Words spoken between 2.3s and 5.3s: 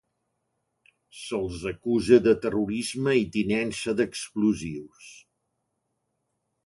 terrorisme i tinença d'explosius.